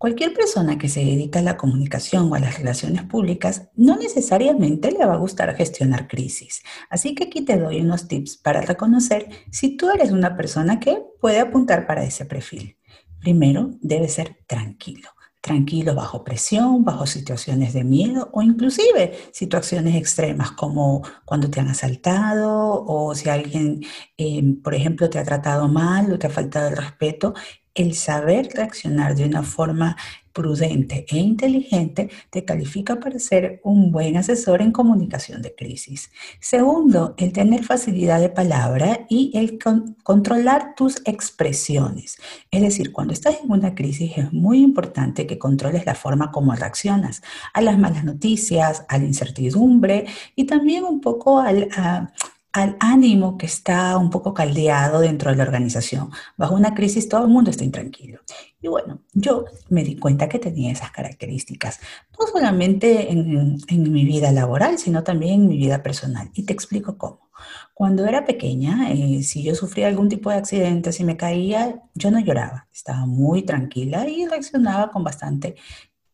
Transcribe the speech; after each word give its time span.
Cualquier 0.00 0.32
persona 0.32 0.78
que 0.78 0.88
se 0.88 1.04
dedica 1.04 1.40
a 1.40 1.42
la 1.42 1.58
comunicación 1.58 2.32
o 2.32 2.34
a 2.34 2.38
las 2.38 2.56
relaciones 2.56 3.02
públicas 3.02 3.68
no 3.76 3.98
necesariamente 3.98 4.92
le 4.92 5.04
va 5.04 5.12
a 5.12 5.18
gustar 5.18 5.54
gestionar 5.54 6.08
crisis. 6.08 6.62
Así 6.88 7.14
que 7.14 7.24
aquí 7.24 7.42
te 7.42 7.58
doy 7.58 7.82
unos 7.82 8.08
tips 8.08 8.38
para 8.38 8.62
reconocer 8.62 9.28
si 9.50 9.76
tú 9.76 9.90
eres 9.90 10.10
una 10.10 10.38
persona 10.38 10.80
que 10.80 11.04
puede 11.20 11.38
apuntar 11.38 11.86
para 11.86 12.02
ese 12.02 12.24
perfil. 12.24 12.78
Primero, 13.20 13.72
debe 13.82 14.08
ser 14.08 14.38
tranquilo. 14.46 15.10
Tranquilo 15.42 15.94
bajo 15.94 16.24
presión, 16.24 16.82
bajo 16.82 17.06
situaciones 17.06 17.74
de 17.74 17.84
miedo 17.84 18.30
o 18.32 18.40
inclusive 18.40 19.18
situaciones 19.32 19.96
extremas 19.96 20.52
como 20.52 21.02
cuando 21.26 21.50
te 21.50 21.60
han 21.60 21.68
asaltado 21.68 22.84
o 22.86 23.14
si 23.14 23.28
alguien, 23.28 23.82
eh, 24.16 24.42
por 24.62 24.74
ejemplo, 24.74 25.10
te 25.10 25.18
ha 25.18 25.24
tratado 25.24 25.68
mal 25.68 26.10
o 26.10 26.18
te 26.18 26.26
ha 26.26 26.30
faltado 26.30 26.68
el 26.68 26.76
respeto 26.76 27.34
el 27.74 27.94
saber 27.94 28.48
reaccionar 28.54 29.14
de 29.14 29.24
una 29.24 29.42
forma 29.42 29.96
prudente 30.32 31.06
e 31.08 31.18
inteligente 31.18 32.08
te 32.30 32.44
califica 32.44 33.00
para 33.00 33.18
ser 33.18 33.60
un 33.64 33.90
buen 33.90 34.16
asesor 34.16 34.62
en 34.62 34.72
comunicación 34.72 35.42
de 35.42 35.54
crisis. 35.54 36.10
Segundo, 36.40 37.14
el 37.18 37.32
tener 37.32 37.64
facilidad 37.64 38.20
de 38.20 38.28
palabra 38.28 39.06
y 39.08 39.32
el 39.34 39.58
controlar 40.02 40.74
tus 40.76 41.02
expresiones. 41.04 42.18
Es 42.50 42.62
decir, 42.62 42.92
cuando 42.92 43.12
estás 43.12 43.38
en 43.42 43.50
una 43.50 43.74
crisis 43.74 44.12
es 44.16 44.32
muy 44.32 44.62
importante 44.62 45.26
que 45.26 45.38
controles 45.38 45.84
la 45.84 45.94
forma 45.94 46.30
como 46.30 46.54
reaccionas 46.54 47.22
a 47.52 47.60
las 47.60 47.78
malas 47.78 48.04
noticias, 48.04 48.84
a 48.88 48.98
la 48.98 49.04
incertidumbre 49.04 50.06
y 50.36 50.44
también 50.44 50.84
un 50.84 51.00
poco 51.00 51.40
al 51.40 51.68
al 52.52 52.76
ánimo 52.80 53.38
que 53.38 53.46
está 53.46 53.96
un 53.96 54.10
poco 54.10 54.34
caldeado 54.34 55.00
dentro 55.00 55.30
de 55.30 55.36
la 55.36 55.44
organización. 55.44 56.10
Bajo 56.36 56.54
una 56.54 56.74
crisis 56.74 57.08
todo 57.08 57.22
el 57.24 57.30
mundo 57.30 57.50
está 57.50 57.64
intranquilo. 57.64 58.20
Y 58.60 58.68
bueno, 58.68 59.00
yo 59.12 59.44
me 59.68 59.84
di 59.84 59.96
cuenta 59.96 60.28
que 60.28 60.38
tenía 60.38 60.72
esas 60.72 60.90
características, 60.90 61.80
no 62.18 62.26
solamente 62.26 63.10
en, 63.10 63.58
mi 63.92 64.04
vida 64.04 64.32
laboral, 64.32 64.78
sino 64.78 65.02
también 65.02 65.34
en 65.34 65.48
mi 65.48 65.56
vida 65.56 65.82
personal. 65.82 66.30
Y 66.34 66.42
te 66.42 66.52
explico 66.52 66.98
cómo. 66.98 67.30
Cuando 67.72 68.04
era 68.04 68.26
pequeña, 68.26 68.92
eh, 68.92 69.22
si 69.22 69.42
yo 69.42 69.54
sufría 69.54 69.88
algún 69.88 70.10
tipo 70.10 70.28
de 70.28 70.36
accidente, 70.36 70.92
si 70.92 71.04
me 71.04 71.16
caía, 71.16 71.82
yo 71.94 72.10
no 72.10 72.20
lloraba, 72.20 72.68
estaba 72.70 73.06
muy 73.06 73.42
tranquila 73.42 74.06
y 74.06 74.26
reaccionaba 74.26 74.90
con 74.90 75.02
bastante 75.02 75.56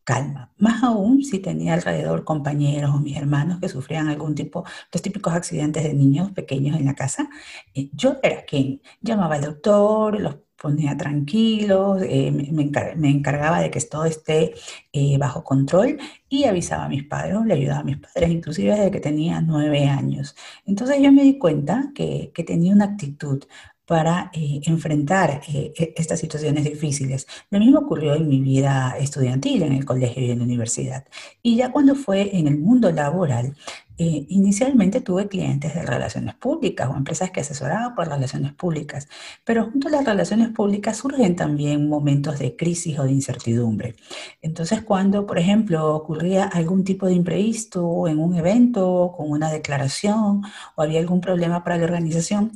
calma. 0.07 0.53
Más 0.57 0.83
aún 0.83 1.21
si 1.25 1.39
tenía 1.39 1.73
alrededor 1.73 2.23
compañeros 2.23 2.91
o 2.95 2.99
mis 2.99 3.17
hermanos 3.17 3.59
que 3.59 3.67
sufrían 3.67 4.07
algún 4.07 4.35
tipo, 4.35 4.63
los 4.93 5.01
típicos 5.01 5.33
accidentes 5.33 5.83
de 5.83 5.93
niños 5.93 6.31
pequeños 6.31 6.79
en 6.79 6.85
la 6.85 6.95
casa, 6.95 7.29
eh, 7.75 7.89
yo 7.93 8.15
era 8.23 8.45
quien 8.45 8.81
llamaba 9.01 9.35
al 9.35 9.41
doctor, 9.41 10.17
los 10.21 10.37
ponía 10.57 10.95
tranquilos, 10.97 12.01
eh, 12.03 12.31
me, 12.31 13.09
encargaba 13.09 13.59
de 13.59 13.69
que 13.69 13.81
todo 13.81 14.05
esté 14.05 14.53
eh, 14.93 15.17
bajo 15.17 15.43
control 15.43 15.97
y 16.29 16.45
avisaba 16.45 16.85
a 16.85 16.89
mis 16.89 17.03
padres, 17.03 17.35
le 17.45 17.53
ayudaba 17.55 17.81
a 17.81 17.83
mis 17.83 17.97
padres, 17.97 18.31
inclusive 18.31 18.75
desde 18.75 18.91
que 18.91 19.01
tenía 19.01 19.41
nueve 19.41 19.85
años. 19.87 20.35
Entonces 20.65 20.99
yo 21.01 21.11
me 21.11 21.23
di 21.23 21.37
cuenta 21.37 21.91
que, 21.93 22.31
que 22.33 22.43
tenía 22.43 22.73
una 22.73 22.85
actitud 22.85 23.43
para 23.87 24.29
eh, 24.33 24.59
enfrentar 24.65 25.41
eh, 25.47 25.73
e, 25.75 25.93
estas 25.95 26.19
situaciones 26.19 26.65
difíciles. 26.65 27.25
Lo 27.49 27.59
mismo 27.59 27.79
ocurrió 27.79 28.15
en 28.15 28.27
mi 28.27 28.41
vida 28.41 28.95
estudiantil, 28.99 29.63
en 29.63 29.73
el 29.73 29.85
colegio 29.85 30.21
y 30.23 30.31
en 30.31 30.39
la 30.39 30.43
universidad. 30.43 31.05
Y 31.41 31.55
ya 31.55 31.71
cuando 31.71 31.95
fue 31.95 32.37
en 32.37 32.47
el 32.47 32.57
mundo 32.59 32.91
laboral, 32.91 33.55
eh, 33.99 34.27
inicialmente 34.29 35.01
tuve 35.01 35.27
clientes 35.27 35.73
de 35.73 35.81
relaciones 35.81 36.35
públicas 36.35 36.87
o 36.87 36.95
empresas 36.95 37.31
que 37.31 37.39
asesoraban 37.39 37.95
por 37.95 38.07
relaciones 38.07 38.53
públicas, 38.53 39.07
pero 39.43 39.71
junto 39.71 39.87
a 39.87 39.91
las 39.91 40.05
relaciones 40.05 40.49
públicas 40.49 40.97
surgen 40.97 41.35
también 41.35 41.89
momentos 41.89 42.37
de 42.37 42.55
crisis 42.55 42.99
o 42.99 43.05
de 43.05 43.13
incertidumbre. 43.13 43.95
Entonces, 44.43 44.83
cuando, 44.83 45.25
por 45.25 45.39
ejemplo, 45.39 45.95
ocurría 45.95 46.43
algún 46.43 46.83
tipo 46.83 47.07
de 47.07 47.13
imprevisto 47.13 48.07
en 48.07 48.19
un 48.19 48.35
evento, 48.35 49.13
con 49.17 49.31
una 49.31 49.49
declaración 49.51 50.43
o 50.75 50.81
había 50.83 50.99
algún 50.99 51.19
problema 51.21 51.63
para 51.63 51.77
la 51.77 51.85
organización, 51.85 52.51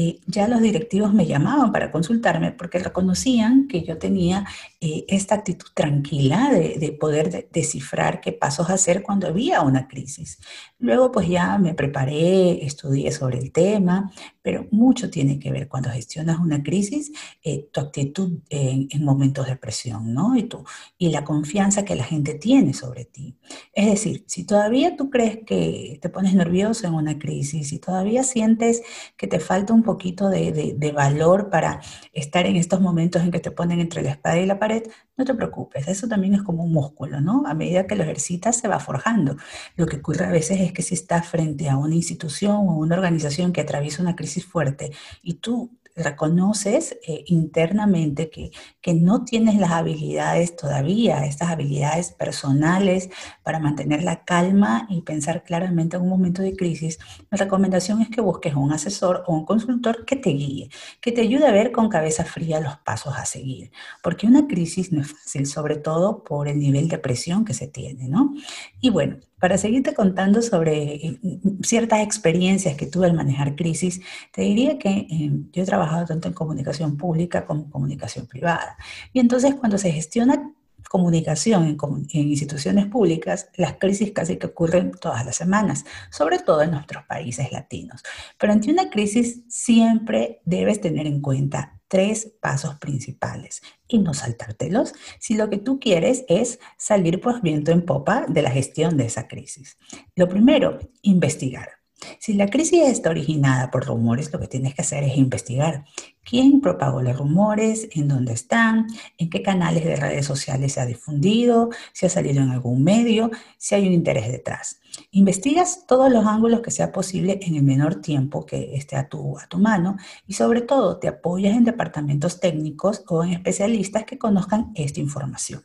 eh, 0.00 0.20
ya 0.26 0.46
los 0.46 0.62
directivos 0.62 1.12
me 1.12 1.26
llamaban 1.26 1.72
para 1.72 1.90
consultarme 1.90 2.52
porque 2.52 2.78
reconocían 2.78 3.66
que 3.66 3.82
yo 3.82 3.98
tenía 3.98 4.46
eh, 4.80 5.04
esta 5.08 5.34
actitud 5.34 5.66
tranquila 5.74 6.52
de, 6.52 6.96
poder 7.00 7.48
descifrar 7.52 8.20
qué 8.20 8.30
pasos 8.30 8.70
hacer 8.70 9.02
cuando 9.02 9.26
había 9.26 9.60
una 9.62 9.88
crisis. 9.88 10.38
Luego 10.78 11.10
pues 11.10 11.26
ya 11.26 11.58
me 11.58 11.74
preparé, 11.74 12.64
estudié 12.64 13.10
sobre 13.10 13.38
el 13.38 13.50
tema, 13.50 14.12
pero 14.40 14.68
mucho 14.70 15.10
tiene 15.10 15.40
que 15.40 15.50
ver 15.50 15.66
cuando 15.66 15.90
gestionas 15.90 16.38
una 16.38 16.62
crisis, 16.62 17.10
eh, 17.42 17.68
tu 17.72 17.80
actitud 17.80 18.38
en, 18.50 18.88
momentos 19.04 19.48
de 19.48 19.56
presión, 19.56 20.14
¿no? 20.14 20.36
Y, 20.36 20.44
tú, 20.44 20.64
y 20.96 21.08
la 21.08 21.24
confianza 21.24 21.84
que 21.84 21.96
la 21.96 22.04
gente 22.04 22.34
tiene 22.34 22.72
sobre 22.72 23.04
ti. 23.04 23.36
Es 23.72 23.86
decir, 23.86 24.24
si 24.28 24.44
todavía 24.44 24.96
tú 24.96 25.10
crees 25.10 25.38
que 25.44 25.98
te 26.00 26.08
pones 26.08 26.34
nervioso 26.34 26.86
en 26.86 26.94
una 26.94 27.18
crisis, 27.18 27.70
si 27.70 27.80
todavía 27.80 28.22
sientes 28.22 28.82
que 29.16 29.26
te 29.26 29.40
falta 29.40 29.72
un 29.72 29.87
poquito 29.88 30.28
de, 30.28 30.74
de 30.76 30.92
valor 30.92 31.48
para 31.48 31.80
estar 32.12 32.44
en 32.44 32.56
estos 32.56 32.82
momentos 32.82 33.22
en 33.22 33.30
que 33.30 33.40
te 33.40 33.50
ponen 33.50 33.80
entre 33.80 34.02
la 34.02 34.10
espada 34.10 34.38
y 34.38 34.44
la 34.44 34.58
pared, 34.58 34.82
no 35.16 35.24
te 35.24 35.34
preocupes, 35.34 35.88
eso 35.88 36.06
también 36.06 36.34
es 36.34 36.42
como 36.42 36.62
un 36.64 36.72
músculo, 36.72 37.22
¿no? 37.22 37.42
A 37.46 37.54
medida 37.54 37.86
que 37.86 37.96
lo 37.96 38.04
ejercitas 38.04 38.56
se 38.58 38.68
va 38.68 38.78
forjando. 38.80 39.36
Lo 39.76 39.86
que 39.86 39.96
ocurre 39.96 40.26
a 40.26 40.30
veces 40.30 40.60
es 40.60 40.72
que 40.72 40.82
si 40.82 40.94
estás 40.94 41.26
frente 41.26 41.70
a 41.70 41.78
una 41.78 41.94
institución 41.94 42.56
o 42.68 42.74
una 42.76 42.96
organización 42.96 43.52
que 43.52 43.62
atraviesa 43.62 44.02
una 44.02 44.14
crisis 44.14 44.44
fuerte 44.44 44.92
y 45.22 45.34
tú 45.34 45.77
reconoces 46.02 46.98
eh, 47.06 47.24
internamente 47.26 48.30
que, 48.30 48.50
que 48.80 48.94
no 48.94 49.24
tienes 49.24 49.56
las 49.56 49.70
habilidades 49.70 50.56
todavía, 50.56 51.24
estas 51.24 51.50
habilidades 51.50 52.12
personales 52.12 53.10
para 53.42 53.58
mantener 53.58 54.02
la 54.02 54.24
calma 54.24 54.86
y 54.88 55.02
pensar 55.02 55.44
claramente 55.44 55.96
en 55.96 56.02
un 56.02 56.08
momento 56.08 56.42
de 56.42 56.56
crisis, 56.56 56.98
mi 57.30 57.38
recomendación 57.38 58.00
es 58.00 58.08
que 58.08 58.20
busques 58.20 58.54
un 58.54 58.72
asesor 58.72 59.24
o 59.26 59.34
un 59.34 59.44
consultor 59.44 60.04
que 60.04 60.16
te 60.16 60.30
guíe, 60.30 60.70
que 61.00 61.12
te 61.12 61.20
ayude 61.20 61.46
a 61.46 61.52
ver 61.52 61.72
con 61.72 61.88
cabeza 61.88 62.24
fría 62.24 62.60
los 62.60 62.76
pasos 62.78 63.16
a 63.16 63.24
seguir, 63.24 63.70
porque 64.02 64.26
una 64.26 64.46
crisis 64.46 64.92
no 64.92 65.00
es 65.00 65.12
fácil, 65.12 65.46
sobre 65.46 65.76
todo 65.76 66.24
por 66.24 66.48
el 66.48 66.58
nivel 66.58 66.88
de 66.88 66.98
presión 66.98 67.44
que 67.44 67.54
se 67.54 67.68
tiene, 67.68 68.08
¿no? 68.08 68.34
Y 68.80 68.90
bueno, 68.90 69.18
para 69.38 69.58
seguirte 69.58 69.94
contando 69.94 70.42
sobre 70.42 70.94
eh, 70.94 71.20
ciertas 71.62 72.00
experiencias 72.00 72.76
que 72.76 72.86
tuve 72.86 73.06
al 73.06 73.14
manejar 73.14 73.56
crisis, 73.56 74.00
te 74.32 74.42
diría 74.42 74.78
que 74.78 74.90
eh, 74.90 75.30
yo 75.52 75.62
he 75.62 75.66
trabajado 75.66 76.06
tanto 76.06 76.28
en 76.28 76.34
comunicación 76.34 76.96
pública 76.96 77.46
como 77.46 77.64
en 77.64 77.70
comunicación 77.70 78.26
privada. 78.26 78.76
Y 79.12 79.20
entonces 79.20 79.54
cuando 79.54 79.78
se 79.78 79.92
gestiona 79.92 80.52
comunicación 80.88 81.76
en, 82.12 82.28
instituciones 82.28 82.86
públicas, 82.86 83.48
las 83.56 83.74
crisis 83.74 84.12
casi 84.12 84.36
que 84.36 84.46
ocurren 84.46 84.92
todas 84.92 85.24
las 85.24 85.36
semanas, 85.36 85.84
sobre 86.10 86.38
todo 86.38 86.62
en 86.62 86.72
nuestros 86.72 87.04
países 87.04 87.52
latinos. 87.52 88.02
Pero 88.38 88.52
ante 88.52 88.70
una 88.70 88.90
crisis 88.90 89.42
siempre 89.48 90.40
debes 90.44 90.80
tener 90.80 91.06
en 91.06 91.20
cuenta 91.20 91.80
tres 91.88 92.32
pasos 92.40 92.76
principales 92.76 93.62
y 93.86 93.98
no 93.98 94.12
saltártelos 94.12 94.92
si 95.18 95.34
lo 95.34 95.48
que 95.48 95.56
tú 95.56 95.80
quieres 95.80 96.24
es 96.28 96.60
salir 96.76 97.20
pues 97.20 97.40
viento 97.40 97.70
en 97.70 97.84
popa 97.84 98.26
de 98.28 98.42
la 98.42 98.50
gestión 98.50 98.96
de 98.96 99.06
esa 99.06 99.26
crisis. 99.26 99.78
Lo 100.14 100.28
primero, 100.28 100.78
investigar. 101.02 101.78
Si 102.20 102.34
la 102.34 102.46
crisis 102.46 102.82
está 102.82 103.10
originada 103.10 103.70
por 103.70 103.86
rumores, 103.86 104.32
lo 104.32 104.38
que 104.38 104.46
tienes 104.46 104.74
que 104.74 104.82
hacer 104.82 105.02
es 105.02 105.16
investigar 105.16 105.84
quién 106.28 106.60
propagó 106.60 107.00
los 107.00 107.16
rumores, 107.16 107.88
en 107.92 108.08
dónde 108.08 108.34
están, 108.34 108.86
en 109.16 109.30
qué 109.30 109.42
canales 109.42 109.84
de 109.84 109.96
redes 109.96 110.26
sociales 110.26 110.72
se 110.72 110.80
ha 110.80 110.86
difundido, 110.86 111.70
si 111.92 112.06
ha 112.06 112.10
salido 112.10 112.42
en 112.42 112.50
algún 112.50 112.84
medio, 112.84 113.30
si 113.56 113.74
hay 113.74 113.86
un 113.86 113.92
interés 113.94 114.28
detrás. 114.30 114.80
Investigas 115.12 115.84
todos 115.86 116.10
los 116.10 116.26
ángulos 116.26 116.60
que 116.60 116.72
sea 116.72 116.90
posible 116.90 117.38
en 117.42 117.54
el 117.54 117.62
menor 117.62 117.96
tiempo 117.96 118.44
que 118.44 118.74
esté 118.74 118.96
a 118.96 119.08
tu, 119.08 119.38
a 119.38 119.46
tu 119.46 119.58
mano 119.58 119.96
y 120.26 120.32
sobre 120.32 120.60
todo 120.62 120.98
te 120.98 121.06
apoyas 121.06 121.56
en 121.56 121.64
departamentos 121.64 122.40
técnicos 122.40 123.04
o 123.06 123.22
en 123.22 123.34
especialistas 123.34 124.04
que 124.04 124.18
conozcan 124.18 124.72
esta 124.74 124.98
información. 125.00 125.62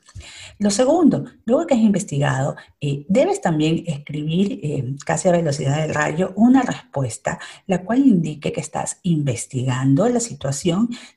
Lo 0.59 0.69
segundo, 0.69 1.25
luego 1.45 1.65
que 1.65 1.73
has 1.73 1.79
investigado, 1.79 2.55
eh, 2.79 3.05
debes 3.09 3.41
también 3.41 3.83
escribir 3.87 4.59
eh, 4.61 4.95
casi 5.03 5.29
a 5.29 5.31
velocidad 5.31 5.81
del 5.81 5.95
rayo 5.95 6.33
una 6.35 6.61
respuesta, 6.61 7.39
la 7.65 7.83
cual 7.83 7.99
indique 7.99 8.51
que 8.51 8.61
estás 8.61 8.99
investigando 9.03 10.07
la 10.09 10.19
situación 10.19 10.52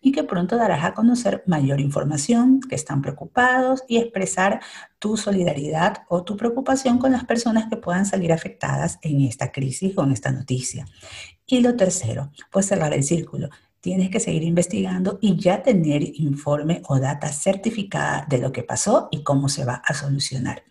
y 0.01 0.13
que 0.13 0.25
pronto 0.25 0.57
darás 0.57 0.85
a 0.85 0.95
conocer 0.95 1.43
mayor 1.47 1.81
información, 1.81 2.61
que 2.61 2.75
están 2.75 3.03
preocupados 3.03 3.85
y 3.89 3.99
expresar 3.99 4.61
tu 4.99 5.17
solidaridad 5.17 6.05
o 6.09 6.25
tu 6.25 6.37
preocupación 6.37 6.99
con 6.99 7.13
las 7.13 7.25
personas 7.25 7.69
que 7.69 7.77
puedan 7.77 8.07
salir 8.07 8.33
afectadas 8.33 8.99
en 9.03 9.21
esta 9.21 9.53
crisis 9.53 9.95
con 9.95 10.13
esta 10.13 10.33
noticia. 10.33 10.87
Y 11.47 11.61
lo 11.61 11.77
tercero, 11.77 12.33
pues 12.51 12.67
cerrar 12.67 12.93
el 12.93 13.05
círculo 13.05 13.51
tienes 13.81 14.11
que 14.11 14.19
seguir 14.19 14.43
investigando 14.43 15.19
y 15.21 15.37
ya 15.37 15.63
tener 15.63 16.03
informe 16.19 16.83
o 16.89 16.99
data 16.99 17.29
certificada 17.29 18.27
de 18.29 18.39
lo 18.39 18.51
que 18.51 18.65
pasó 18.65 19.07
y 19.13 19.23
cómo 19.23 19.49
se 19.49 19.65
va 19.65 19.75
a 19.75 19.95
solucionar. 19.95 20.65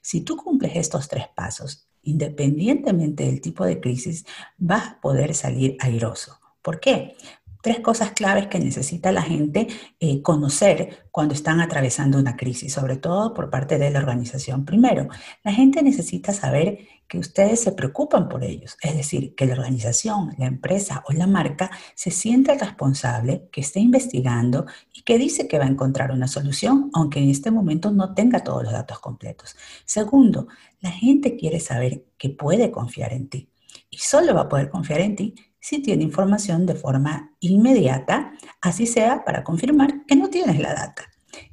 Si 0.00 0.22
tú 0.22 0.38
cumples 0.38 0.76
estos 0.76 1.06
tres 1.06 1.26
pasos, 1.34 1.86
independientemente 2.02 3.24
del 3.24 3.42
tipo 3.42 3.66
de 3.66 3.78
crisis, 3.78 4.24
vas 4.56 4.88
a 4.88 5.00
poder 5.02 5.34
salir 5.34 5.76
airoso. 5.80 6.40
¿Por 6.62 6.80
qué? 6.80 7.16
Tres 7.62 7.80
cosas 7.80 8.12
claves 8.12 8.48
que 8.48 8.58
necesita 8.58 9.12
la 9.12 9.22
gente 9.22 9.68
eh, 10.00 10.20
conocer 10.20 11.06
cuando 11.10 11.32
están 11.32 11.60
atravesando 11.60 12.18
una 12.18 12.36
crisis, 12.36 12.74
sobre 12.74 12.96
todo 12.98 13.32
por 13.32 13.48
parte 13.48 13.78
de 13.78 13.90
la 13.90 14.00
organización. 14.00 14.66
Primero, 14.66 15.08
la 15.42 15.52
gente 15.52 15.82
necesita 15.82 16.34
saber 16.34 16.80
que 17.08 17.18
ustedes 17.18 17.60
se 17.60 17.72
preocupan 17.72 18.28
por 18.28 18.42
ellos, 18.42 18.76
es 18.82 18.96
decir, 18.96 19.34
que 19.34 19.46
la 19.46 19.52
organización, 19.52 20.34
la 20.38 20.46
empresa 20.46 21.04
o 21.06 21.12
la 21.12 21.26
marca 21.26 21.70
se 21.94 22.10
siente 22.10 22.56
responsable, 22.58 23.48
que 23.52 23.60
esté 23.60 23.80
investigando 23.80 24.66
y 24.92 25.02
que 25.02 25.18
dice 25.18 25.46
que 25.46 25.58
va 25.58 25.66
a 25.66 25.68
encontrar 25.68 26.10
una 26.10 26.26
solución, 26.26 26.90
aunque 26.94 27.20
en 27.20 27.28
este 27.28 27.50
momento 27.50 27.90
no 27.90 28.14
tenga 28.14 28.42
todos 28.42 28.62
los 28.64 28.72
datos 28.72 28.98
completos. 28.98 29.56
Segundo, 29.84 30.48
la 30.80 30.90
gente 30.90 31.36
quiere 31.36 31.60
saber 31.60 32.06
que 32.16 32.30
puede 32.30 32.70
confiar 32.70 33.12
en 33.12 33.28
ti 33.28 33.50
y 33.90 33.98
solo 33.98 34.34
va 34.34 34.42
a 34.42 34.48
poder 34.48 34.70
confiar 34.70 35.00
en 35.00 35.14
ti 35.14 35.34
si 35.62 35.80
tiene 35.80 36.02
información 36.02 36.66
de 36.66 36.74
forma 36.74 37.36
inmediata, 37.38 38.32
así 38.60 38.84
sea 38.84 39.24
para 39.24 39.44
confirmar 39.44 40.04
que 40.06 40.16
no 40.16 40.28
tienes 40.28 40.58
la 40.58 40.74
data. 40.74 41.04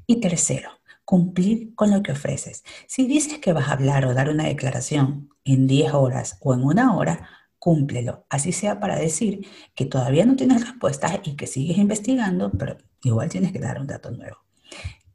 Y 0.07 0.19
tercero, 0.19 0.71
cumplir 1.05 1.75
con 1.75 1.91
lo 1.91 2.01
que 2.01 2.13
ofreces. 2.13 2.63
Si 2.87 3.05
dices 3.05 3.37
que 3.37 3.53
vas 3.53 3.69
a 3.69 3.73
hablar 3.73 4.05
o 4.05 4.15
dar 4.15 4.29
una 4.29 4.45
declaración 4.45 5.29
en 5.45 5.67
10 5.67 5.93
horas 5.93 6.37
o 6.41 6.55
en 6.55 6.63
una 6.63 6.97
hora, 6.97 7.29
cúmplelo, 7.59 8.25
así 8.29 8.51
sea 8.51 8.79
para 8.79 8.95
decir 8.95 9.47
que 9.75 9.85
todavía 9.85 10.25
no 10.25 10.35
tienes 10.35 10.65
respuestas 10.65 11.19
y 11.23 11.35
que 11.35 11.45
sigues 11.45 11.77
investigando, 11.77 12.51
pero 12.51 12.77
igual 13.03 13.29
tienes 13.29 13.51
que 13.51 13.59
dar 13.59 13.79
un 13.79 13.85
dato 13.85 14.09
nuevo. 14.09 14.37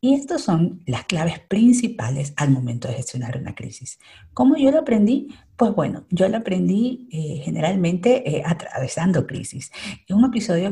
Y 0.04 0.12
estas 0.12 0.42
son 0.42 0.82
las 0.84 1.06
claves 1.06 1.40
principales 1.40 2.34
al 2.36 2.50
momento 2.50 2.88
de 2.88 2.94
gestionar 2.94 3.38
una 3.38 3.54
crisis. 3.54 3.98
¿Cómo 4.34 4.54
yo 4.54 4.70
lo 4.70 4.80
aprendí? 4.80 5.34
Pues 5.56 5.74
bueno, 5.74 6.04
yo 6.10 6.28
lo 6.28 6.36
aprendí 6.36 7.08
eh, 7.10 7.40
generalmente 7.42 8.36
eh, 8.36 8.42
atravesando 8.44 9.26
crisis. 9.26 9.72
Y 10.06 10.12
un 10.12 10.22
episodio 10.26 10.70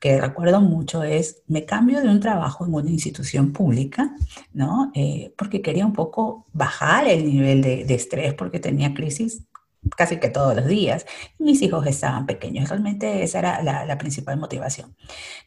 que, 0.00 0.20
recuerdo 0.20 0.60
mucho 0.60 1.02
es, 1.02 1.42
me 1.48 1.64
cambio 1.64 2.00
de 2.00 2.08
un 2.08 2.20
trabajo 2.20 2.66
en 2.66 2.74
una 2.74 2.88
institución 2.88 3.52
pública, 3.52 4.14
¿no? 4.52 4.92
Eh, 4.94 5.34
porque 5.36 5.60
quería 5.60 5.84
un 5.84 5.92
poco 5.92 6.46
bajar 6.52 7.08
el 7.08 7.26
nivel 7.26 7.62
de, 7.62 7.84
de 7.84 7.94
estrés 7.96 8.34
porque 8.34 8.60
tenía 8.60 8.94
crisis 8.94 9.47
casi 9.96 10.18
que 10.18 10.28
todos 10.28 10.54
los 10.54 10.66
días. 10.66 11.06
mis 11.38 11.62
hijos 11.62 11.86
estaban 11.86 12.26
pequeños, 12.26 12.68
realmente 12.68 13.22
esa 13.22 13.38
era 13.38 13.62
la, 13.62 13.98
principal 13.98 14.38
motivación. 14.38 14.96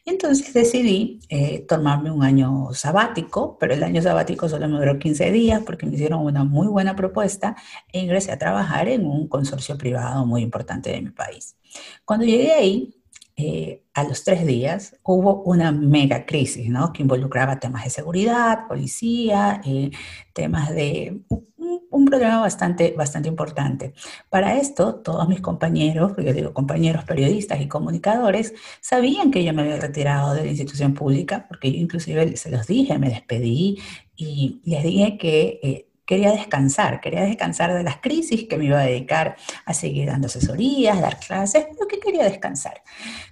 Y 0.04 0.10
entonces 0.10 0.52
decidí 0.52 1.20
eh, 1.28 1.64
tomarme 1.68 2.10
un 2.10 2.22
año 2.22 2.72
sabático, 2.72 3.56
pero 3.58 3.74
el 3.74 3.82
año 3.82 4.02
sabático 4.02 4.48
solo 4.48 4.68
me 4.68 4.78
duró 4.78 4.98
15 4.98 5.30
días 5.30 5.62
porque 5.64 5.86
me 5.86 5.94
hicieron 5.94 6.24
una 6.24 6.44
muy 6.44 6.66
buena 6.66 6.94
propuesta 6.96 7.56
e 7.92 8.00
ingresé 8.00 8.32
a 8.32 8.38
trabajar 8.38 8.88
en 8.88 9.06
un 9.06 9.28
consorcio 9.28 9.78
privado 9.78 10.26
muy 10.26 10.42
importante 10.42 10.90
de 10.90 11.02
mi 11.02 11.10
país. 11.10 11.56
Cuando 12.04 12.26
llegué 12.26 12.52
ahí, 12.52 13.02
eh, 13.34 13.82
a 13.94 14.04
los 14.04 14.24
tres 14.24 14.46
días 14.46 14.96
hubo 15.02 15.42
una 15.44 15.72
mega 15.72 16.26
crisis, 16.26 16.68
¿no? 16.68 16.92
Que 16.92 17.02
involucraba 17.02 17.58
temas 17.58 17.84
de 17.84 17.90
seguridad, 17.90 18.68
policía, 18.68 19.62
eh, 19.64 19.90
temas 20.34 20.70
de 20.70 21.22
un 22.02 22.06
problema 22.06 22.40
bastante, 22.40 22.94
bastante 22.96 23.28
importante. 23.28 23.94
Para 24.28 24.56
esto, 24.58 24.96
todos 24.96 25.28
mis 25.28 25.40
compañeros, 25.40 26.12
yo 26.18 26.32
digo 26.32 26.52
compañeros 26.52 27.04
periodistas 27.04 27.60
y 27.60 27.68
comunicadores, 27.68 28.54
sabían 28.80 29.30
que 29.30 29.44
yo 29.44 29.52
me 29.52 29.62
había 29.62 29.78
retirado 29.78 30.34
de 30.34 30.44
la 30.44 30.50
institución 30.50 30.94
pública, 30.94 31.46
porque 31.48 31.72
yo 31.72 31.78
inclusive 31.78 32.36
se 32.36 32.50
los 32.50 32.66
dije, 32.66 32.98
me 32.98 33.08
despedí 33.08 33.78
y 34.16 34.60
les 34.64 34.82
dije 34.82 35.18
que... 35.18 35.60
Eh, 35.62 35.88
quería 36.12 36.32
descansar, 36.32 37.00
quería 37.00 37.22
descansar 37.22 37.72
de 37.72 37.82
las 37.82 37.96
crisis, 37.96 38.44
que 38.46 38.58
me 38.58 38.66
iba 38.66 38.78
a 38.78 38.84
dedicar 38.84 39.34
a 39.64 39.72
seguir 39.72 40.08
dando 40.08 40.26
asesorías, 40.26 41.00
dar 41.00 41.18
clases, 41.18 41.64
pero 41.72 41.88
que 41.88 41.98
quería 41.98 42.24
descansar. 42.24 42.82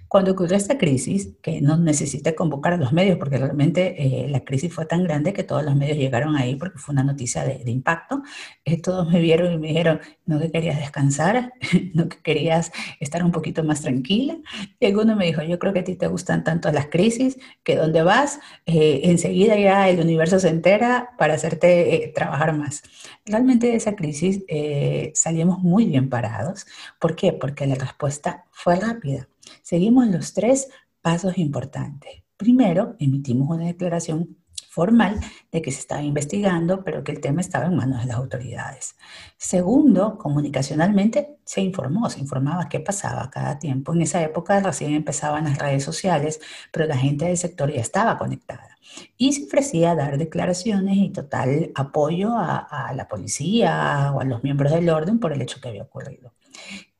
Cuando 0.07 0.31
ocurrió 0.31 0.57
esta 0.57 0.79
crisis, 0.79 1.29
que 1.43 1.61
no 1.61 1.77
necesité 1.77 2.33
convocar 2.33 2.73
a 2.73 2.77
los 2.77 2.91
medios, 2.91 3.19
porque 3.19 3.37
realmente 3.37 3.95
eh, 3.97 4.27
la 4.29 4.43
crisis 4.43 4.73
fue 4.73 4.87
tan 4.87 5.03
grande 5.03 5.31
que 5.31 5.43
todos 5.43 5.63
los 5.63 5.75
medios 5.75 5.95
llegaron 5.97 6.35
ahí 6.35 6.55
porque 6.55 6.79
fue 6.79 6.93
una 6.93 7.03
noticia 7.03 7.45
de, 7.45 7.69
impacto, 7.69 8.23
eh, 8.65 8.81
todos 8.81 9.07
me 9.09 9.21
vieron 9.21 9.53
y 9.53 9.59
me 9.59 9.67
dijeron, 9.67 10.01
no 10.25 10.39
que 10.39 10.51
querías 10.51 10.79
descansar, 10.79 11.53
no 11.93 12.09
que 12.09 12.17
querías 12.17 12.71
estar 12.99 13.23
un 13.23 13.31
poquito 13.31 13.63
más 13.63 13.81
tranquila. 13.81 14.37
Y 14.79 14.87
alguno 14.87 15.15
me 15.15 15.27
dijo, 15.27 15.43
yo 15.43 15.59
creo 15.59 15.71
que 15.71 15.79
a 15.81 15.83
ti 15.83 15.95
te 15.95 16.07
gustan 16.07 16.43
tanto 16.43 16.71
las 16.71 16.87
crisis, 16.87 17.37
que 17.63 17.75
donde 17.75 18.01
vas, 18.01 18.39
eh, 18.65 19.01
enseguida 19.03 19.55
ya 19.55 19.87
el 19.87 19.99
universo 19.99 20.39
se 20.39 20.49
entera 20.49 21.11
para 21.19 21.35
hacerte 21.35 22.11
trabajar 22.15 22.53
más. 22.57 22.70
Realmente 23.25 23.67
de 23.67 23.75
esa 23.75 23.95
crisis 23.95 24.43
salimos 25.13 25.59
muy 25.59 25.85
bien 25.85 26.09
parados. 26.09 26.65
¿Por 26.99 27.15
qué? 27.15 27.33
Porque 27.33 27.67
la 27.67 27.75
respuesta 27.75 28.45
fue 28.51 28.75
rápida 28.75 29.27
Seguimos 29.61 30.07
los 30.07 30.33
tres 30.33 30.69
pasos 31.01 31.37
importantes. 31.37 32.23
Primero, 32.37 32.95
emitimos 32.99 33.49
una 33.49 33.65
declaración 33.65 34.37
formal 34.71 35.19
de 35.51 35.61
que 35.61 35.69
se 35.69 35.81
estaba 35.81 36.01
investigando, 36.01 36.81
pero 36.81 37.03
que 37.03 37.11
el 37.11 37.19
tema 37.19 37.41
estaba 37.41 37.65
en 37.65 37.75
manos 37.75 37.99
de 37.99 38.05
las 38.05 38.15
autoridades. 38.15 38.95
Segundo, 39.37 40.17
comunicacionalmente 40.17 41.35
se 41.43 41.59
informó, 41.59 42.09
se 42.09 42.21
informaba 42.21 42.69
qué 42.69 42.79
pasaba 42.79 43.29
cada 43.29 43.59
tiempo. 43.59 43.93
En 43.93 44.01
esa 44.01 44.23
época 44.23 44.61
recién 44.61 44.93
empezaban 44.93 45.43
las 45.43 45.57
redes 45.57 45.83
sociales, 45.83 46.39
pero 46.71 46.85
la 46.85 46.97
gente 46.97 47.25
del 47.25 47.37
sector 47.37 47.69
ya 47.69 47.81
estaba 47.81 48.17
conectada. 48.17 48.77
Y 49.17 49.33
se 49.33 49.43
ofrecía 49.43 49.93
dar 49.93 50.17
declaraciones 50.17 50.95
y 50.95 51.09
total 51.09 51.71
apoyo 51.75 52.37
a, 52.37 52.59
a 52.59 52.93
la 52.93 53.09
policía 53.09 54.13
o 54.15 54.21
a 54.21 54.23
los 54.23 54.41
miembros 54.41 54.71
del 54.71 54.89
orden 54.89 55.19
por 55.19 55.33
el 55.33 55.41
hecho 55.41 55.59
que 55.59 55.67
había 55.67 55.83
ocurrido. 55.83 56.31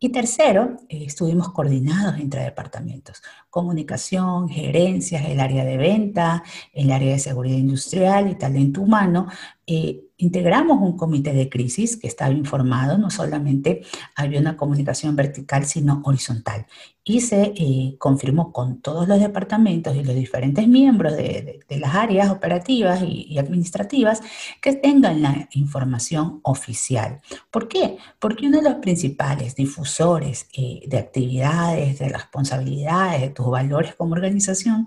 Y 0.04 0.10
tercero, 0.10 0.78
eh, 0.90 1.04
estuvimos 1.06 1.52
coordinados 1.52 2.20
entre 2.20 2.42
departamentos, 2.42 3.22
comunicación, 3.52 4.50
gerencias, 4.50 5.26
el 5.26 5.40
área 5.40 5.64
de 5.64 5.78
venta, 5.78 6.42
el 6.74 6.92
área 6.92 7.12
de 7.12 7.20
seguridad 7.20 7.58
industrial 7.58 8.28
y 8.28 8.34
talento 8.34 8.82
humano, 8.82 9.28
eh, 9.68 10.02
integramos 10.22 10.80
un 10.82 10.98
comité 10.98 11.34
de 11.34 11.50
crisis 11.50 11.98
que 11.98 12.08
estaba 12.08 12.32
informado, 12.32 12.98
no 12.98 13.10
solamente 13.10 13.82
había 14.16 14.40
una 14.40 14.56
comunicación 14.56 15.16
vertical, 15.16 15.66
sino 15.66 16.02
horizontal. 16.06 16.68
Y 17.04 17.22
se 17.22 17.54
eh, 17.56 17.96
confirmó 17.98 18.54
con 18.54 18.80
todos 18.82 19.08
los 19.08 19.20
departamentos 19.20 19.96
y 19.96 20.04
los 20.04 20.14
diferentes 20.14 20.68
miembros 20.68 21.18
de, 21.18 21.60
las 21.70 21.96
áreas 21.96 22.30
operativas 22.30 23.02
y, 23.02 23.40
administrativas 23.40 24.22
que 24.62 24.74
tengan 24.74 25.24
la 25.24 25.50
información 25.54 26.42
oficial. 26.44 27.22
¿Por 27.50 27.68
qué? 27.68 27.98
Porque 28.20 28.46
uno 28.46 28.58
de 28.62 28.70
los 28.70 28.76
principales 28.76 29.56
difusores 29.56 30.48
eh, 30.56 30.82
de 30.86 30.98
actividades, 31.00 31.98
de 31.98 32.10
responsabilidades, 32.10 33.22
de 33.22 33.30
tus 33.30 33.48
valores 33.48 33.96
como 33.96 34.14
organización 34.14 34.86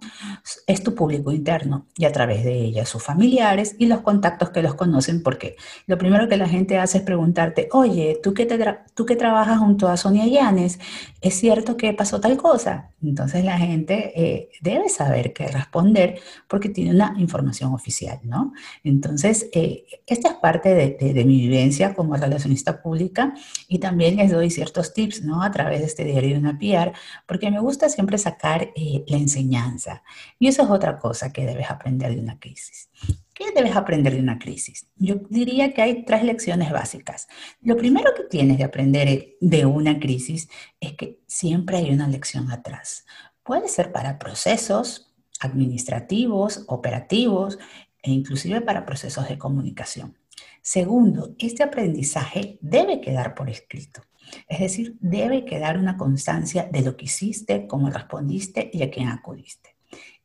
es 0.68 0.84
tu 0.84 0.94
público 0.94 1.32
interno 1.32 1.86
y 1.96 2.04
a 2.04 2.12
través 2.12 2.44
de 2.44 2.54
ella 2.54 2.86
sus 2.86 3.02
familiares 3.02 3.74
y 3.80 3.86
los 3.86 4.02
contactos 4.02 4.50
que 4.50 4.62
los 4.62 4.73
conocen 4.76 5.22
porque 5.22 5.56
lo 5.86 5.98
primero 5.98 6.28
que 6.28 6.36
la 6.36 6.48
gente 6.48 6.78
hace 6.78 6.98
es 6.98 7.04
preguntarte, 7.04 7.68
oye, 7.72 8.20
¿tú 8.22 8.34
que, 8.34 8.46
tú 8.94 9.06
que 9.06 9.16
trabajas 9.16 9.58
junto 9.58 9.88
a 9.88 9.96
Sonia 9.96 10.26
Llanes, 10.26 10.78
¿es 11.20 11.34
cierto 11.34 11.76
que 11.76 11.92
pasó 11.92 12.20
tal 12.20 12.36
cosa? 12.36 12.90
Entonces 13.02 13.44
la 13.44 13.58
gente 13.58 14.12
eh, 14.14 14.50
debe 14.60 14.88
saber 14.88 15.32
qué 15.32 15.48
responder 15.48 16.20
porque 16.48 16.68
tiene 16.68 16.92
una 16.92 17.14
información 17.18 17.74
oficial, 17.74 18.20
¿no? 18.22 18.52
Entonces, 18.82 19.48
eh, 19.52 19.84
esta 20.06 20.28
es 20.28 20.34
parte 20.34 20.74
de, 20.74 21.24
mi 21.24 21.38
vivencia 21.38 21.94
como 21.94 22.16
relacionista 22.16 22.82
pública 22.82 23.34
y 23.68 23.78
también 23.78 24.16
les 24.16 24.30
doy 24.30 24.50
ciertos 24.50 24.92
tips, 24.92 25.22
¿no? 25.22 25.42
A 25.42 25.50
través 25.50 25.80
de 25.80 25.86
este 25.86 26.04
diario 26.04 26.34
de 26.34 26.38
una 26.38 26.58
PR, 26.58 26.92
porque 27.26 27.50
me 27.50 27.60
gusta 27.60 27.88
siempre 27.88 28.18
sacar 28.18 28.70
eh, 28.74 29.04
la 29.06 29.16
enseñanza. 29.16 30.02
Y 30.38 30.48
eso 30.48 30.62
es 30.62 30.70
otra 30.70 30.98
cosa 30.98 31.32
que 31.32 31.46
debes 31.46 31.70
aprender 31.70 32.14
de 32.14 32.20
una 32.20 32.38
crisis. 32.38 32.88
¿Qué 33.34 33.46
debes 33.54 33.74
aprender 33.74 34.14
de 34.14 34.20
una 34.20 34.38
crisis? 34.38 34.86
Yo 34.96 35.16
diría 35.28 35.74
que 35.74 35.82
hay 35.82 36.04
tres 36.04 36.22
lecciones 36.22 36.70
básicas. 36.70 37.26
Lo 37.60 37.76
primero 37.76 38.12
que 38.16 38.24
tienes 38.24 38.58
de 38.58 38.64
aprender 38.64 39.36
de 39.40 39.66
una 39.66 39.98
crisis 39.98 40.48
es 40.80 40.92
que 40.92 41.20
siempre 41.26 41.78
hay 41.78 41.90
una 41.90 42.06
lección 42.06 42.50
atrás. 42.52 43.04
Puede 43.42 43.68
ser 43.68 43.90
para 43.90 44.18
procesos 44.18 45.12
administrativos, 45.40 46.64
operativos 46.68 47.58
e 48.02 48.12
inclusive 48.12 48.60
para 48.60 48.86
procesos 48.86 49.28
de 49.28 49.36
comunicación. 49.36 50.16
Segundo, 50.62 51.34
este 51.38 51.62
aprendizaje 51.62 52.58
debe 52.60 53.00
quedar 53.00 53.34
por 53.34 53.50
escrito. 53.50 54.02
Es 54.48 54.60
decir, 54.60 54.96
debe 55.00 55.44
quedar 55.44 55.76
una 55.76 55.96
constancia 55.96 56.68
de 56.70 56.82
lo 56.82 56.96
que 56.96 57.06
hiciste, 57.06 57.66
cómo 57.66 57.90
respondiste 57.90 58.70
y 58.72 58.82
a 58.82 58.90
quién 58.90 59.08
acudiste. 59.08 59.76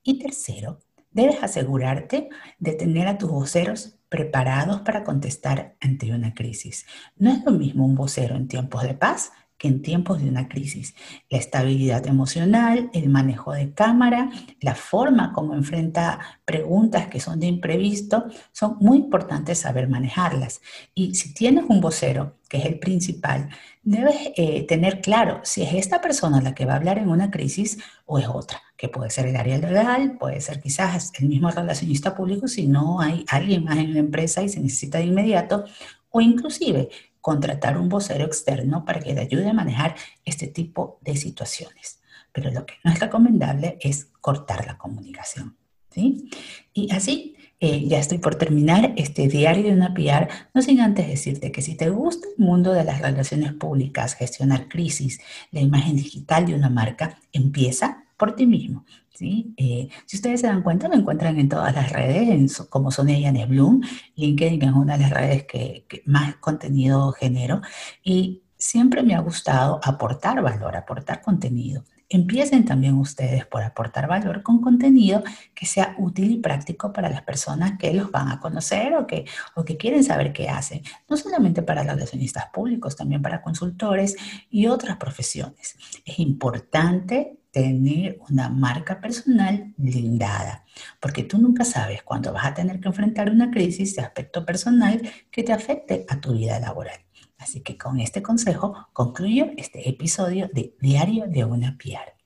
Y 0.04 0.20
tercero, 0.20 0.80
debes 1.12 1.42
asegurarte 1.44 2.30
de 2.60 2.74
tener 2.74 3.08
a 3.08 3.18
tus 3.18 3.30
voceros 3.30 4.00
preparados 4.10 4.82
para 4.82 5.04
contestar 5.04 5.76
ante 5.80 6.12
una 6.12 6.34
crisis. 6.34 6.86
No 7.16 7.32
es 7.32 7.44
lo 7.44 7.52
mismo 7.52 7.86
un 7.86 7.96
vocero 7.96 8.36
en 8.36 8.48
tiempos 8.48 8.84
de 8.84 8.96
paz 8.96 9.32
que 9.60 9.68
en 9.68 9.84
tiempos 9.84 10.24
de 10.24 10.30
una 10.30 10.48
crisis. 10.48 10.96
La 11.30 11.38
estabilidad 11.38 12.08
emocional, 12.08 12.90
el 12.94 13.10
manejo 13.10 13.52
de 13.52 13.74
cámara, 13.74 14.32
la 14.62 14.74
forma 14.74 15.34
como 15.34 15.54
enfrenta 15.54 16.20
preguntas 16.46 17.08
que 17.08 17.20
son 17.20 17.40
de 17.40 17.48
imprevisto, 17.48 18.26
son 18.54 18.78
muy 18.80 18.98
importantes 18.98 19.60
saber 19.60 19.90
manejarlas. 19.90 20.62
Y 20.96 21.14
si 21.14 21.34
tienes 21.34 21.66
un 21.68 21.82
vocero, 21.82 22.38
que 22.48 22.58
es 22.58 22.66
el 22.66 22.80
principal, 22.80 23.50
debes 23.84 24.32
eh, 24.36 24.66
tener 24.66 25.02
claro 25.02 25.42
si 25.44 25.62
es 25.62 25.74
esta 25.74 26.02
persona 26.02 26.42
la 26.42 26.56
que 26.56 26.66
va 26.66 26.74
a 26.74 26.78
hablar 26.78 26.98
en 26.98 27.10
una 27.10 27.30
crisis 27.30 27.78
o 28.06 28.18
es 28.18 28.28
otra, 28.28 28.62
que 28.78 28.88
puede 28.88 29.10
ser 29.10 29.28
el 29.28 29.36
área 29.36 29.58
legal, 29.58 30.18
puede 30.18 30.42
ser 30.42 30.62
quizás 30.62 31.12
el 31.20 31.28
mismo 31.28 31.52
relacionista 31.52 32.16
público 32.16 32.48
si 32.48 32.66
no 32.66 33.02
hay 33.02 33.26
alguien 33.28 33.66
más 33.66 33.78
en 33.78 33.94
la 33.94 34.00
empresa 34.00 34.42
y 34.42 34.50
se 34.50 34.62
necesita 34.62 34.98
de 34.98 35.06
inmediato, 35.06 35.66
o 36.12 36.22
inclusive 36.22 36.90
contratar 37.22 37.78
un 37.78 37.90
vocero 37.90 38.26
externo 38.26 38.86
para 38.86 39.00
que 39.00 39.14
le 39.14 39.22
ayude 39.22 39.50
a 39.50 39.54
manejar 39.54 39.96
este 40.26 40.48
tipo 40.48 41.00
de 41.02 41.16
situaciones. 41.16 42.00
Pero 42.32 42.52
lo 42.52 42.66
que 42.66 42.76
no 42.84 42.92
es 42.92 43.00
recomendable 43.00 43.78
es 43.82 44.08
cortar 44.22 44.66
la 44.66 44.78
comunicación. 44.78 45.58
¿sí? 45.92 46.30
Y 46.74 46.92
así, 46.92 47.36
eh, 47.62 47.86
ya 47.88 48.00
estoy 48.00 48.20
por 48.20 48.36
terminar 48.36 48.94
este 48.96 49.28
diario 49.28 49.64
de 49.64 49.74
una 49.74 49.94
PR, 49.94 50.30
no 50.54 50.62
sin 50.62 50.80
antes 50.80 51.08
decirte 51.08 51.52
que 51.52 51.62
si 51.62 51.76
te 51.76 51.90
gusta 51.90 52.28
el 52.38 52.44
mundo 52.44 52.72
de 52.72 52.86
las 52.86 53.02
relaciones 53.02 53.54
públicas, 53.54 54.14
gestionar 54.14 54.70
crisis, 54.70 55.20
la 55.52 55.60
imagen 55.60 55.98
digital 55.98 56.46
de 56.46 56.56
una 56.56 56.70
marca, 56.70 57.20
empieza 57.34 57.99
por 58.20 58.36
ti 58.36 58.46
mismo. 58.46 58.86
¿sí? 59.14 59.54
Eh, 59.58 59.88
si 60.06 60.18
ustedes 60.18 60.42
se 60.42 60.48
dan 60.48 60.62
cuenta, 60.62 60.90
me 60.90 60.96
encuentran 60.96 61.40
en 61.40 61.50
todas 61.50 61.74
las 61.74 61.92
redes, 61.92 62.58
como 62.70 62.92
Sonia 62.92 63.18
Yanes 63.18 63.48
Bloom. 63.48 63.82
LinkedIn 64.16 64.62
es 64.62 64.74
una 64.74 64.98
de 64.98 65.04
las 65.04 65.12
redes 65.12 65.46
que, 65.46 65.86
más 66.06 66.36
contenido 66.36 67.14
genero. 67.14 67.62
Y 68.04 68.44
siempre 68.58 69.02
me 69.04 69.16
ha 69.16 69.22
gustado 69.22 69.80
aportar 69.84 70.42
valor, 70.44 70.76
aportar 70.76 71.22
contenido. 71.22 71.86
Empiecen 72.12 72.66
también 72.66 72.96
ustedes 72.96 73.46
por 73.46 73.62
aportar 73.62 74.08
valor 74.08 74.42
con 74.42 74.60
contenido 74.60 75.24
que 75.54 75.68
sea 75.68 75.96
útil 76.00 76.32
y 76.32 76.38
práctico 76.38 76.92
para 76.92 77.10
las 77.10 77.22
personas 77.22 77.78
que 77.78 77.94
los 77.94 78.12
van 78.12 78.30
a 78.30 78.40
conocer 78.40 78.96
o 78.96 79.06
que, 79.06 79.26
o 79.56 79.64
que 79.64 79.78
quieren 79.78 80.04
saber 80.04 80.34
qué 80.34 80.50
hacen. 80.50 80.82
No 81.08 81.16
solamente 81.16 81.62
para 81.62 81.84
los 81.84 81.94
relacionistas 81.94 82.48
públicos, 82.48 82.96
también 82.96 83.22
para 83.22 83.42
consultores 83.42 84.18
y 84.50 84.66
otras 84.66 84.98
profesiones. 84.98 85.78
Es 86.04 86.20
importante 86.20 87.39
tener 87.52 88.20
una 88.30 88.50
marca 88.50 89.02
personal 89.02 89.74
blindada, 89.78 90.66
porque 91.00 91.24
tú 91.24 91.38
nunca 91.38 91.66
sabes 91.66 92.04
cuándo 92.04 92.32
vas 92.34 92.46
a 92.46 92.54
tener 92.54 92.80
que 92.80 92.88
enfrentar 92.90 93.30
una 93.32 93.50
crisis 93.50 93.96
de 93.96 94.04
aspecto 94.04 94.46
personal 94.46 95.02
que 95.32 95.44
te 95.44 95.54
afecte 95.54 96.06
a 96.08 96.20
tu 96.20 96.34
vida 96.34 96.60
laboral. 96.60 97.00
Así 97.38 97.62
que 97.62 97.78
con 97.78 98.00
este 98.00 98.22
consejo 98.22 98.90
concluyo 98.94 99.52
este 99.58 99.90
episodio 99.90 100.50
de 100.54 100.76
Diario 100.80 101.26
de 101.28 101.46
una 101.46 101.78
PR. 101.78 102.19